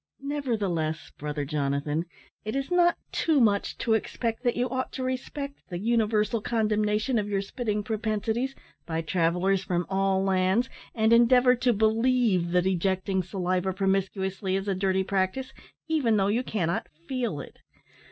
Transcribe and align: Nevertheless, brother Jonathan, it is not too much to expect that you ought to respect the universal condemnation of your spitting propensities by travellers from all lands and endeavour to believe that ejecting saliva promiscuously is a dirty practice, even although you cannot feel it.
Nevertheless, 0.23 1.11
brother 1.19 1.45
Jonathan, 1.45 2.05
it 2.43 2.55
is 2.55 2.71
not 2.71 2.97
too 3.11 3.39
much 3.39 3.77
to 3.77 3.93
expect 3.93 4.41
that 4.41 4.55
you 4.55 4.67
ought 4.67 4.91
to 4.93 5.03
respect 5.03 5.59
the 5.69 5.77
universal 5.77 6.41
condemnation 6.41 7.19
of 7.19 7.29
your 7.29 7.43
spitting 7.43 7.83
propensities 7.83 8.55
by 8.87 9.03
travellers 9.03 9.63
from 9.63 9.85
all 9.91 10.23
lands 10.23 10.69
and 10.95 11.13
endeavour 11.13 11.53
to 11.57 11.71
believe 11.71 12.49
that 12.49 12.65
ejecting 12.65 13.21
saliva 13.21 13.73
promiscuously 13.73 14.55
is 14.55 14.67
a 14.67 14.73
dirty 14.73 15.03
practice, 15.03 15.53
even 15.87 16.19
although 16.19 16.31
you 16.31 16.41
cannot 16.41 16.87
feel 17.07 17.39
it. 17.39 17.59